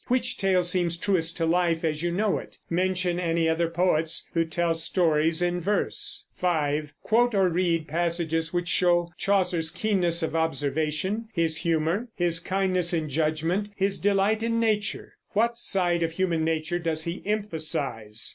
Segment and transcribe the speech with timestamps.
[0.07, 2.57] Which tale seems truest to life as you know it?
[2.71, 6.25] Mention any other poets who tell stories in verse.
[6.37, 6.91] 5.
[7.03, 13.09] Quote or read passages which show Chaucer's keenness of observation, his humor, his kindness in
[13.09, 15.13] judgment, his delight in nature.
[15.33, 18.27] What side of human nature does he emphasize?